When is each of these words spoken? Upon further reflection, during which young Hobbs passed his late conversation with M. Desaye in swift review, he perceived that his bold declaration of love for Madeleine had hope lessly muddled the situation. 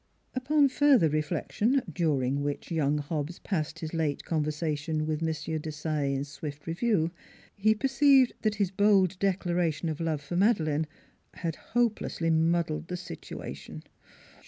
Upon 0.33 0.67
further 0.67 1.09
reflection, 1.09 1.83
during 1.93 2.41
which 2.41 2.71
young 2.71 2.97
Hobbs 2.97 3.37
passed 3.37 3.77
his 3.77 3.93
late 3.93 4.25
conversation 4.25 5.05
with 5.05 5.21
M. 5.21 5.27
Desaye 5.31 6.15
in 6.15 6.23
swift 6.23 6.65
review, 6.65 7.11
he 7.55 7.75
perceived 7.75 8.33
that 8.41 8.55
his 8.55 8.71
bold 8.71 9.19
declaration 9.19 9.89
of 9.89 9.99
love 9.99 10.21
for 10.21 10.35
Madeleine 10.35 10.87
had 11.35 11.55
hope 11.55 11.99
lessly 11.99 12.31
muddled 12.33 12.87
the 12.87 12.97
situation. 12.97 13.83